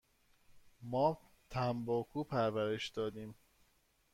ما 0.81 1.17
تنباکو 1.49 2.23
پرورش 2.23 2.87
دادیم. 2.89 3.35